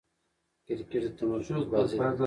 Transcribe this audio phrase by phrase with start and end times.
[0.65, 2.09] کرکټ د تمرکز بازي ده.